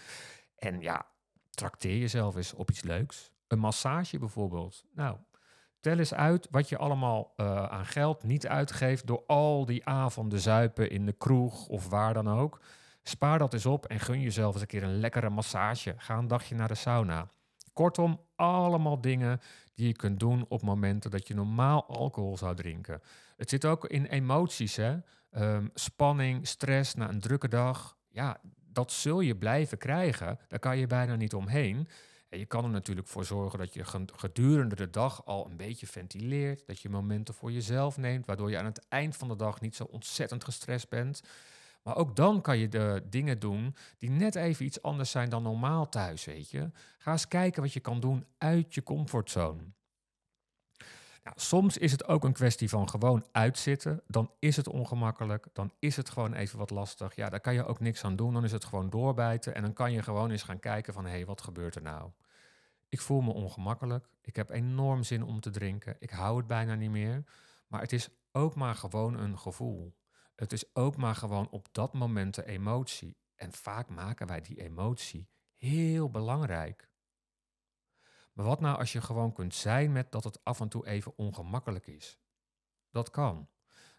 En 0.57 0.81
ja, 0.81 1.07
trakteer 1.51 1.99
jezelf 1.99 2.37
eens 2.37 2.55
op 2.55 2.71
iets 2.71 2.83
leuks. 2.83 3.33
Een 3.47 3.59
massage 3.59 4.19
bijvoorbeeld. 4.19 4.85
Nou, 4.95 5.17
tel 5.81 5.99
eens 5.99 6.15
uit 6.15 6.49
wat 6.51 6.69
je 6.69 6.79
allemaal 6.79 7.33
uh, 7.37 7.65
aan 7.65 7.87
geld 7.87 8.23
niet 8.23 8.47
uitgeeft 8.47 9.07
door 9.07 9.23
al 9.27 9.67
die 9.67 9.87
avonden 9.87 10.41
zuipen 10.41 10.91
in 10.91 11.07
de 11.07 11.13
kroeg 11.13 11.67
of 11.67 11.89
waar 11.89 12.15
dan 12.15 12.29
ook. 12.29 12.61
Spaar 13.03 13.39
dat 13.39 13.53
eens 13.53 13.67
op 13.67 13.87
en 13.87 14.01
gun 14.01 14.21
jezelf 14.21 14.53
eens 14.53 14.63
een 14.63 14.69
keer 14.69 14.83
een 14.83 15.01
lekkere 15.01 15.31
massage. 15.31 15.95
Ga 15.97 16.17
een 16.17 16.29
dagje 16.29 16.55
naar 16.55 16.69
de 16.69 16.75
sauna. 16.75 17.27
Kortom, 17.73 18.21
allemaal 18.37 19.01
dingen 19.01 19.41
die 19.75 19.87
je 19.87 19.93
kunt 19.93 20.21
doen 20.21 20.45
op 20.49 20.63
momenten 20.63 21.11
dat 21.11 21.29
je 21.29 21.35
normaal 21.35 21.87
alcohol 21.87 22.37
zou 22.37 22.57
drinken. 22.57 23.03
Het 23.37 23.51
zit 23.51 23.65
ook 23.65 23.87
in 23.87 24.05
emoties, 24.05 24.77
hè? 24.77 24.97
Ehm, 25.31 25.67
spanning, 25.75 26.47
stress 26.47 26.95
na 26.95 27.09
een 27.09 27.21
drukke 27.21 27.49
dag. 27.49 27.97
Ja, 28.09 28.41
dat 28.73 28.93
zul 28.93 29.21
je 29.21 29.37
blijven 29.37 29.79
krijgen. 29.79 30.39
Daar 30.49 30.59
kan 30.59 30.79
je 30.79 30.87
bijna 30.87 31.17
niet 31.17 31.35
omheen. 31.35 31.89
En 32.29 32.39
je 32.39 32.47
kan 32.47 32.65
er 32.65 32.71
natuurlijk 32.71 33.09
voor 33.09 33.25
zorgen 33.25 33.59
dat 33.59 33.75
je 33.75 33.85
gedurende 34.15 34.77
de 34.77 34.91
dag 34.91 35.25
al 35.25 35.47
een 35.47 35.57
beetje 35.57 35.87
ventileert. 35.87 36.67
Dat 36.67 36.81
je 36.81 36.89
momenten 36.89 37.35
voor 37.35 37.53
jezelf 37.53 37.97
neemt, 37.97 38.27
waardoor 38.27 38.51
je 38.51 38.59
aan 38.59 38.65
het 38.65 38.89
eind 38.89 39.17
van 39.17 39.29
de 39.29 39.37
dag 39.37 39.61
niet 39.61 39.77
zo 39.77 39.85
ontzettend 39.85 40.45
gestrest 40.45 40.89
bent. 40.89 41.23
Maar 41.83 41.97
ook 41.97 42.17
dan 42.17 42.41
kan 42.41 42.59
je 42.59 42.69
de 42.69 43.03
dingen 43.11 43.39
doen 43.39 43.75
die 43.99 44.11
net 44.11 44.35
even 44.35 44.65
iets 44.65 44.83
anders 44.83 45.11
zijn 45.11 45.29
dan 45.29 45.43
normaal 45.43 45.89
thuis, 45.89 46.25
weet 46.25 46.51
je. 46.51 46.71
Ga 46.99 47.13
eens 47.13 47.29
kijken 47.29 47.63
wat 47.63 47.73
je 47.73 47.81
kan 47.81 48.01
doen 48.01 48.27
uit 48.39 48.75
je 48.75 48.83
comfortzone. 48.83 49.63
Nou, 51.25 51.37
soms 51.37 51.79
is 51.79 51.93
het 51.93 52.07
ook 52.07 52.25
een 52.25 52.33
kwestie 52.33 52.69
van 52.69 52.89
gewoon 52.89 53.27
uitzitten. 53.33 54.03
Dan 54.07 54.31
is 54.39 54.57
het 54.57 54.69
ongemakkelijk. 54.69 55.47
Dan 55.53 55.73
is 55.79 55.97
het 55.97 56.11
gewoon 56.11 56.35
even 56.35 56.59
wat 56.59 56.71
lastig. 56.71 57.15
Ja, 57.15 57.29
daar 57.29 57.41
kan 57.41 57.55
je 57.55 57.65
ook 57.65 57.81
niks 57.81 58.05
aan 58.05 58.17
doen. 58.17 58.33
Dan 58.33 58.45
is 58.45 58.53
het 58.53 58.65
gewoon 58.65 58.91
doorbijten. 58.91 59.55
En 59.55 59.63
dan 59.63 59.73
kan 59.73 59.93
je 59.93 60.03
gewoon 60.03 60.31
eens 60.31 60.43
gaan 60.43 60.59
kijken 60.59 60.93
van... 60.93 61.05
hé, 61.05 61.11
hey, 61.11 61.27
wat 61.27 61.41
gebeurt 61.41 61.75
er 61.75 61.83
nou? 61.83 62.11
Ik 62.89 63.01
voel 63.01 63.21
me 63.21 63.33
ongemakkelijk. 63.33 64.09
Ik 64.23 64.37
heb 64.37 64.51
enorm 64.51 65.03
zin 65.03 65.23
om 65.23 65.41
te 65.41 65.51
drinken. 65.51 65.97
Ik 65.99 66.11
hou 66.11 66.37
het 66.37 66.47
bijna 66.47 66.75
niet 66.75 66.91
meer. 66.91 67.25
Maar 67.67 67.81
het 67.81 67.93
is 67.93 68.09
ook 68.33 68.55
maar 68.55 68.75
gewoon 68.75 69.19
een 69.19 69.39
gevoel. 69.39 69.95
Het 70.41 70.53
is 70.53 70.75
ook 70.75 70.97
maar 70.97 71.15
gewoon 71.15 71.51
op 71.51 71.69
dat 71.73 71.93
moment 71.93 72.35
de 72.35 72.47
emotie. 72.47 73.17
En 73.37 73.53
vaak 73.53 73.89
maken 73.89 74.27
wij 74.27 74.41
die 74.41 74.63
emotie 74.63 75.29
heel 75.57 76.11
belangrijk. 76.11 76.91
Maar 78.33 78.45
wat 78.45 78.61
nou 78.61 78.79
als 78.79 78.93
je 78.93 79.01
gewoon 79.01 79.33
kunt 79.33 79.55
zijn 79.55 79.93
met 79.93 80.13
dat 80.13 80.25
het 80.25 80.45
af 80.45 80.61
en 80.61 80.69
toe 80.69 80.87
even 80.87 81.13
ongemakkelijk 81.17 81.87
is? 81.87 82.19
Dat 82.91 83.11
kan. 83.11 83.49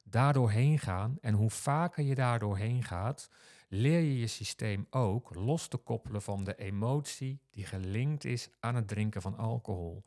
Daardoor 0.03 0.51
heen 0.51 0.79
gaan 0.79 1.17
en 1.19 1.33
hoe 1.33 1.49
vaker 1.49 2.03
je 2.03 2.15
daardoor 2.15 2.57
heen 2.57 2.83
gaat, 2.83 3.29
leer 3.67 3.99
je 3.99 4.19
je 4.19 4.27
systeem 4.27 4.87
ook 4.89 5.35
los 5.35 5.67
te 5.67 5.77
koppelen 5.77 6.21
van 6.21 6.43
de 6.43 6.55
emotie 6.55 7.41
die 7.49 7.65
gelinkt 7.65 8.23
is 8.23 8.49
aan 8.59 8.75
het 8.75 8.87
drinken 8.87 9.21
van 9.21 9.37
alcohol. 9.37 10.03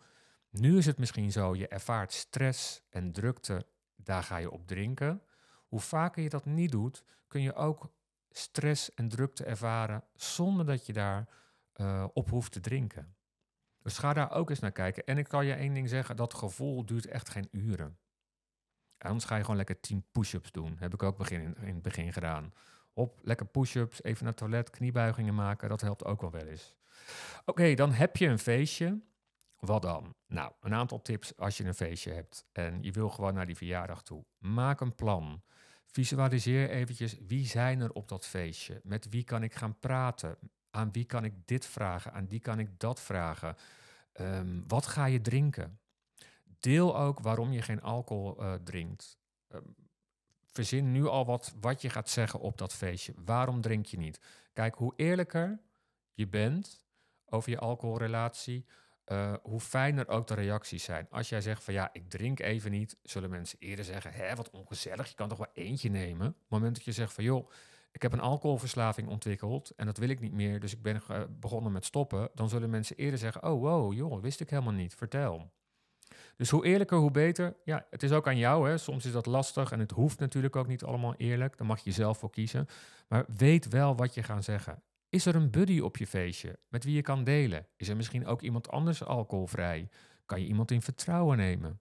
Nu 0.50 0.78
is 0.78 0.86
het 0.86 0.98
misschien 0.98 1.32
zo, 1.32 1.54
je 1.54 1.68
ervaart 1.68 2.12
stress 2.12 2.82
en 2.90 3.12
drukte, 3.12 3.66
daar 3.96 4.22
ga 4.22 4.36
je 4.36 4.50
op 4.50 4.66
drinken. 4.66 5.22
Hoe 5.74 5.82
vaker 5.82 6.22
je 6.22 6.28
dat 6.28 6.44
niet 6.44 6.70
doet, 6.70 7.04
kun 7.28 7.40
je 7.40 7.54
ook 7.54 7.90
stress 8.30 8.94
en 8.94 9.08
drukte 9.08 9.44
ervaren 9.44 10.04
zonder 10.14 10.66
dat 10.66 10.86
je 10.86 10.92
daar 10.92 11.28
uh, 11.76 12.04
op 12.12 12.30
hoeft 12.30 12.52
te 12.52 12.60
drinken. 12.60 13.16
Dus 13.82 13.98
ga 13.98 14.12
daar 14.12 14.30
ook 14.30 14.50
eens 14.50 14.58
naar 14.58 14.72
kijken. 14.72 15.04
En 15.04 15.18
ik 15.18 15.28
kan 15.28 15.46
je 15.46 15.52
één 15.52 15.74
ding 15.74 15.88
zeggen, 15.88 16.16
dat 16.16 16.34
gevoel 16.34 16.86
duurt 16.86 17.06
echt 17.06 17.28
geen 17.28 17.48
uren. 17.50 17.98
Anders 18.98 19.24
ga 19.24 19.34
je 19.36 19.40
gewoon 19.40 19.56
lekker 19.56 19.80
10 19.80 20.04
push-ups 20.12 20.52
doen. 20.52 20.76
Heb 20.78 20.94
ik 20.94 21.02
ook 21.02 21.16
begin 21.16 21.40
in, 21.40 21.56
in 21.56 21.74
het 21.74 21.82
begin 21.82 22.12
gedaan. 22.12 22.52
Op, 22.92 23.18
lekker 23.22 23.46
push-ups, 23.46 24.02
even 24.02 24.24
naar 24.24 24.32
het 24.32 24.40
toilet, 24.40 24.70
kniebuigingen 24.70 25.34
maken. 25.34 25.68
Dat 25.68 25.80
helpt 25.80 26.04
ook 26.04 26.20
wel 26.20 26.30
wel 26.30 26.46
eens. 26.46 26.74
Oké, 27.44 27.74
dan 27.74 27.92
heb 27.92 28.16
je 28.16 28.26
een 28.26 28.38
feestje. 28.38 29.00
Wat 29.58 29.82
dan? 29.82 30.14
Nou, 30.26 30.52
een 30.60 30.74
aantal 30.74 31.02
tips 31.02 31.36
als 31.36 31.56
je 31.56 31.64
een 31.64 31.74
feestje 31.74 32.12
hebt 32.12 32.46
en 32.52 32.82
je 32.82 32.92
wil 32.92 33.10
gewoon 33.10 33.34
naar 33.34 33.46
die 33.46 33.56
verjaardag 33.56 34.02
toe. 34.02 34.24
Maak 34.38 34.80
een 34.80 34.94
plan. 34.94 35.42
Visualiseer 35.94 36.70
eventjes 36.70 37.16
wie 37.26 37.46
zijn 37.46 37.80
er 37.80 37.92
op 37.92 38.08
dat 38.08 38.26
feestje. 38.26 38.80
Met 38.82 39.08
wie 39.08 39.24
kan 39.24 39.42
ik 39.42 39.54
gaan 39.54 39.78
praten? 39.78 40.38
Aan 40.70 40.92
wie 40.92 41.04
kan 41.04 41.24
ik 41.24 41.32
dit 41.44 41.66
vragen? 41.66 42.12
Aan 42.12 42.26
die 42.26 42.40
kan 42.40 42.58
ik 42.58 42.80
dat 42.80 43.00
vragen? 43.00 43.56
Um, 44.20 44.64
wat 44.68 44.86
ga 44.86 45.04
je 45.04 45.20
drinken? 45.20 45.78
Deel 46.60 46.98
ook 46.98 47.20
waarom 47.20 47.52
je 47.52 47.62
geen 47.62 47.82
alcohol 47.82 48.42
uh, 48.42 48.54
drinkt. 48.54 49.18
Um, 49.48 49.74
verzin 50.50 50.92
nu 50.92 51.06
al 51.06 51.24
wat, 51.24 51.54
wat 51.60 51.82
je 51.82 51.90
gaat 51.90 52.08
zeggen 52.08 52.40
op 52.40 52.58
dat 52.58 52.74
feestje. 52.74 53.14
Waarom 53.24 53.60
drink 53.60 53.86
je 53.86 53.98
niet? 53.98 54.20
Kijk, 54.52 54.74
hoe 54.74 54.92
eerlijker 54.96 55.60
je 56.12 56.28
bent 56.28 56.84
over 57.24 57.50
je 57.50 57.58
alcoholrelatie, 57.58 58.66
uh, 59.06 59.34
hoe 59.42 59.60
fijner 59.60 60.08
ook 60.08 60.26
de 60.26 60.34
reacties 60.34 60.84
zijn. 60.84 61.06
Als 61.10 61.28
jij 61.28 61.40
zegt 61.40 61.64
van 61.64 61.74
ja, 61.74 61.88
ik 61.92 62.10
drink 62.10 62.40
even 62.40 62.70
niet, 62.70 62.96
zullen 63.02 63.30
mensen 63.30 63.58
eerder 63.58 63.84
zeggen, 63.84 64.12
hè, 64.12 64.34
wat 64.34 64.50
ongezellig, 64.50 65.08
je 65.08 65.14
kan 65.14 65.28
toch 65.28 65.38
wel 65.38 65.50
eentje 65.52 65.90
nemen. 65.90 66.26
Op 66.26 66.34
het 66.34 66.48
moment 66.48 66.74
dat 66.74 66.84
je 66.84 66.92
zegt 66.92 67.12
van 67.12 67.24
joh, 67.24 67.50
ik 67.92 68.02
heb 68.02 68.12
een 68.12 68.20
alcoholverslaving 68.20 69.08
ontwikkeld 69.08 69.72
en 69.76 69.86
dat 69.86 69.98
wil 69.98 70.08
ik 70.08 70.20
niet 70.20 70.32
meer, 70.32 70.60
dus 70.60 70.72
ik 70.72 70.82
ben 70.82 71.02
uh, 71.10 71.22
begonnen 71.40 71.72
met 71.72 71.84
stoppen, 71.84 72.28
dan 72.34 72.48
zullen 72.48 72.70
mensen 72.70 72.96
eerder 72.96 73.18
zeggen, 73.18 73.42
oh 73.42 73.60
wow, 73.60 73.92
joh, 73.92 74.22
wist 74.22 74.40
ik 74.40 74.50
helemaal 74.50 74.72
niet, 74.72 74.94
vertel. 74.94 75.50
Dus 76.36 76.50
hoe 76.50 76.64
eerlijker, 76.64 76.98
hoe 76.98 77.10
beter. 77.10 77.56
Ja, 77.64 77.86
het 77.90 78.02
is 78.02 78.12
ook 78.12 78.26
aan 78.26 78.36
jou. 78.36 78.68
Hè. 78.68 78.78
Soms 78.78 79.04
is 79.04 79.12
dat 79.12 79.26
lastig 79.26 79.72
en 79.72 79.78
het 79.78 79.90
hoeft 79.90 80.18
natuurlijk 80.18 80.56
ook 80.56 80.66
niet 80.66 80.84
allemaal 80.84 81.14
eerlijk. 81.16 81.56
Daar 81.56 81.66
mag 81.66 81.80
je 81.80 81.92
zelf 81.92 82.18
voor 82.18 82.30
kiezen. 82.30 82.66
Maar 83.08 83.24
weet 83.36 83.68
wel 83.68 83.96
wat 83.96 84.14
je 84.14 84.22
gaat 84.22 84.44
zeggen. 84.44 84.82
Is 85.14 85.26
er 85.26 85.34
een 85.34 85.50
buddy 85.50 85.80
op 85.80 85.96
je 85.96 86.06
feestje 86.06 86.58
met 86.68 86.84
wie 86.84 86.94
je 86.94 87.02
kan 87.02 87.24
delen? 87.24 87.66
Is 87.76 87.88
er 87.88 87.96
misschien 87.96 88.26
ook 88.26 88.42
iemand 88.42 88.68
anders 88.68 89.04
alcoholvrij? 89.04 89.88
Kan 90.26 90.40
je 90.40 90.46
iemand 90.46 90.70
in 90.70 90.82
vertrouwen 90.82 91.36
nemen? 91.36 91.80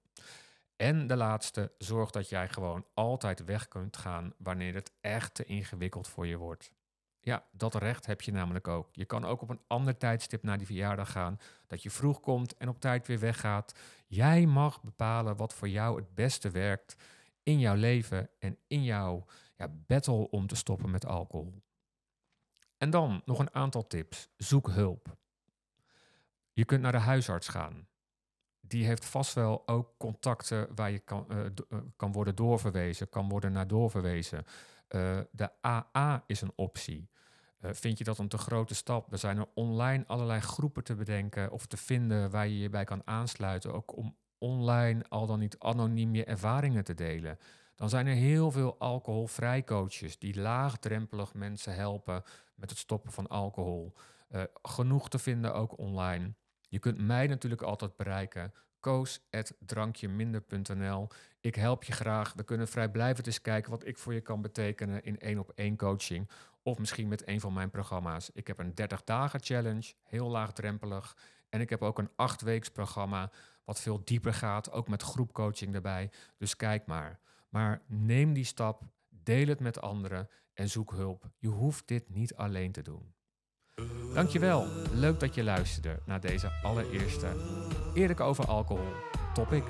En 0.76 1.08
de 1.08 1.16
laatste, 1.16 1.72
zorg 1.78 2.12
dat 2.12 2.30
jij 2.30 2.50
gewoon 2.50 2.86
altijd 2.94 3.44
weg 3.44 3.68
kunt 3.68 3.98
gaan 3.98 4.34
wanneer 4.38 4.74
het 4.74 4.92
echt 5.02 5.34
te 5.34 5.44
ingewikkeld 5.44 6.08
voor 6.08 6.28
je 6.28 6.38
wordt. 6.38 6.72
Ja, 7.20 7.46
dat 7.52 7.76
recht 7.76 8.06
heb 8.06 8.22
je 8.22 8.32
namelijk 8.32 8.68
ook. 8.68 8.90
Je 8.92 9.06
kan 9.06 9.26
ook 9.26 9.42
op 9.42 9.50
een 9.50 9.62
ander 9.68 9.98
tijdstip 9.98 10.44
naar 10.44 10.58
die 10.58 10.68
verjaardag 10.68 11.12
gaan, 11.12 11.40
dat 11.68 11.84
je 11.84 11.90
vroeg 11.90 12.20
komt 12.20 12.58
en 12.58 12.70
op 12.70 12.80
tijd 12.80 13.08
weer 13.08 13.20
weggaat. 13.20 13.80
Jij 14.08 14.46
mag 14.46 14.82
bepalen 14.82 15.36
wat 15.36 15.54
voor 15.54 15.70
jou 15.70 16.00
het 16.00 16.16
beste 16.16 16.50
werkt 16.50 16.96
in 17.44 17.60
jouw 17.60 17.76
leven 17.76 18.30
en 18.40 18.58
in 18.68 18.84
jouw 18.84 19.26
ja, 19.56 19.68
battle 19.88 20.30
om 20.30 20.48
te 20.48 20.56
stoppen 20.56 20.92
met 20.92 21.06
alcohol. 21.06 21.62
En 22.84 22.90
dan 22.90 23.22
nog 23.26 23.40
een 23.40 23.54
aantal 23.54 23.88
tips. 23.88 24.30
Zoek 24.38 24.70
hulp. 24.70 25.18
Je 26.52 26.66
kunt 26.66 26.82
naar 26.82 26.92
de 26.92 26.98
huisarts 26.98 27.48
gaan. 27.48 27.88
Die 28.60 28.86
heeft 28.86 29.06
vast 29.06 29.34
wel 29.34 29.68
ook 29.68 29.94
contacten 29.98 30.68
waar 30.76 30.92
je 30.92 31.00
kan, 31.00 31.28
uh, 31.32 31.80
kan 31.96 32.12
worden 32.12 32.36
doorverwezen, 32.36 33.10
kan 33.10 33.30
worden 33.30 33.52
naar 33.52 33.68
doorverwezen. 33.68 34.46
Uh, 34.90 35.20
de 35.32 35.50
AA 35.66 36.24
is 36.28 36.42
een 36.42 36.52
optie. 36.56 37.10
Vind 37.62 37.98
je 37.98 38.04
dat 38.04 38.18
een 38.18 38.28
te 38.28 38.38
grote 38.38 38.76
stap? 38.76 39.12
Er 39.12 39.18
zijn 39.18 39.38
er 39.38 39.48
online 39.54 40.04
allerlei 40.08 40.40
groepen 40.40 40.84
te 40.84 40.96
bedenken 40.96 41.52
of 41.52 41.66
te 41.66 41.78
vinden 41.78 42.30
waar 42.30 42.48
je 42.48 42.60
je 42.60 42.70
bij 42.70 42.84
kan 42.84 43.02
aansluiten. 43.06 43.74
Ook 43.74 43.98
om 43.98 44.18
online 44.38 45.06
al 45.10 45.26
dan 45.26 45.40
niet 45.40 45.60
anoniem 45.60 46.16
je 46.16 46.26
ervaringen 46.26 46.84
te 46.84 46.94
delen. 46.94 47.38
Dan 47.76 47.90
zijn 47.90 48.08
er 48.08 48.16
heel 48.16 48.52
veel 48.52 48.76
alcoholvrij 48.80 49.64
coaches 49.64 50.20
die 50.20 50.40
laagdrempelig 50.40 51.34
mensen 51.34 51.76
helpen 51.76 52.24
met 52.56 52.70
het 52.70 52.80
stoppen 52.80 53.12
van 53.12 53.28
alcohol. 53.28 53.94
Uh, 54.32 54.44
genoeg 54.62 55.10
te 55.10 55.20
vinden 55.20 55.54
ook 55.54 55.78
online. 55.78 56.34
Je 56.70 56.80
kunt 56.80 56.98
mij 56.98 57.28
natuurlijk 57.28 57.62
altijd 57.62 57.96
bereiken. 57.96 58.54
koos.drankjeminder.nl 58.80 61.08
Ik 61.42 61.56
help 61.56 61.84
je 61.84 61.92
graag. 61.92 62.34
We 62.34 62.44
kunnen 62.44 62.68
vrijblijvend 62.68 63.28
eens 63.28 63.42
kijken 63.42 63.72
wat 63.72 63.86
ik 63.86 63.98
voor 63.98 64.14
je 64.14 64.22
kan 64.22 64.42
betekenen 64.42 65.04
in 65.04 65.20
één 65.20 65.40
op 65.40 65.52
één 65.56 65.78
coaching. 65.78 66.30
Of 66.64 66.78
misschien 66.78 67.08
met 67.08 67.28
een 67.28 67.40
van 67.40 67.54
mijn 67.54 67.70
programma's. 67.70 68.30
Ik 68.34 68.48
heb 68.48 68.60
een 68.60 68.76
30 68.76 69.04
dagen 69.04 69.44
challenge, 69.44 69.94
heel 70.04 70.30
laagdrempelig. 70.30 71.18
En 71.50 71.62
ik 71.62 71.70
heb 71.70 71.82
ook 71.82 72.00
een 72.00 72.10
8 72.16 72.42
weeks 72.42 72.70
programma 72.70 73.32
wat 73.64 73.82
veel 73.82 74.02
dieper 74.04 74.34
gaat, 74.34 74.72
ook 74.72 74.88
met 74.88 75.02
groepcoaching 75.02 75.76
erbij. 75.76 76.12
Dus 76.38 76.56
kijk 76.56 76.86
maar. 76.86 77.20
Maar 77.50 77.82
neem 77.86 78.34
die 78.34 78.44
stap, 78.44 78.84
deel 79.10 79.48
het 79.48 79.60
met 79.60 79.82
anderen 79.82 80.30
en 80.54 80.70
zoek 80.70 80.92
hulp. 80.92 81.30
Je 81.38 81.48
hoeft 81.48 81.88
dit 81.88 82.10
niet 82.10 82.36
alleen 82.36 82.72
te 82.72 82.82
doen. 82.82 83.14
Dankjewel. 84.14 84.68
Leuk 84.94 85.20
dat 85.20 85.36
je 85.36 85.44
luisterde 85.44 86.00
naar 86.06 86.20
deze 86.22 86.52
allereerste 86.64 87.28
Eerlijk 87.94 88.20
over 88.20 88.46
alcohol 88.46 88.94
topic. 89.34 89.64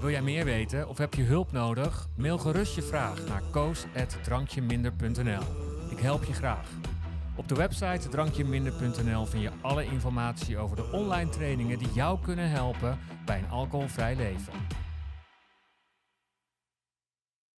Wil 0.00 0.10
jij 0.10 0.22
meer 0.22 0.44
weten 0.44 0.88
of 0.88 0.98
heb 0.98 1.14
je 1.14 1.22
hulp 1.22 1.52
nodig? 1.52 2.08
Mail 2.16 2.38
gerust 2.38 2.74
je 2.74 2.82
vraag 2.82 3.26
naar 3.26 3.42
koos.drankjeminder.nl. 3.50 5.42
Ik 5.90 5.98
help 5.98 6.24
je 6.24 6.32
graag. 6.32 6.68
Op 7.36 7.48
de 7.48 7.54
website 7.54 8.08
drankjeminder.nl 8.08 9.26
vind 9.26 9.42
je 9.42 9.50
alle 9.60 9.84
informatie 9.84 10.58
over 10.58 10.76
de 10.76 10.90
online 10.92 11.30
trainingen 11.30 11.78
die 11.78 11.92
jou 11.92 12.20
kunnen 12.20 12.50
helpen 12.50 12.98
bij 13.24 13.38
een 13.38 13.50
alcoholvrij 13.50 14.16
leven. 14.16 14.52